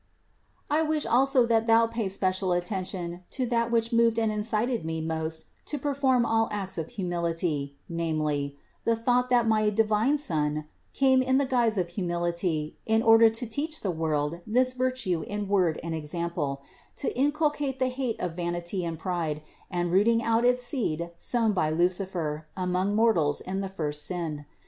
I 0.67 0.81
wish 0.81 1.05
also 1.05 1.45
that 1.45 1.67
thou 1.67 1.85
pay 1.85 2.09
special 2.09 2.53
attention 2.53 3.21
to 3.29 3.45
that 3.45 3.69
which 3.69 3.93
moved 3.93 4.17
and 4.17 4.31
incited 4.31 4.83
me 4.83 4.99
most 4.99 5.45
to 5.65 5.77
perform 5.77 6.25
all 6.25 6.49
acts 6.51 6.79
of 6.79 6.89
humility; 6.89 7.75
namely, 7.87 8.57
the 8.83 8.95
thought 8.95 9.29
that 9.29 9.47
my 9.47 9.69
divine 9.69 10.17
Son 10.17 10.65
came 10.91 11.21
in 11.21 11.37
the 11.37 11.45
guise 11.45 11.77
of 11.77 11.89
humility 11.89 12.79
in 12.87 13.03
order 13.03 13.29
to 13.29 13.45
teach 13.45 13.81
the 13.81 13.91
world 13.91 14.39
this 14.47 14.73
virtue 14.73 15.21
in 15.27 15.47
word 15.47 15.79
and 15.83 15.93
example, 15.93 16.63
to 16.95 17.15
inculcate 17.15 17.77
the 17.77 17.89
hate 17.89 18.19
of 18.19 18.33
vanity 18.33 18.83
and 18.83 18.97
pride 18.97 19.43
and 19.69 19.91
rooting 19.91 20.23
out 20.23 20.43
its 20.43 20.63
seed 20.63 21.11
sown 21.15 21.51
by 21.53 21.69
Lucifer 21.69 22.47
among 22.57 22.95
mortals 22.95 23.39
in 23.39 23.61
the 23.61 23.69
first 23.69 24.03
sin. 24.07 24.47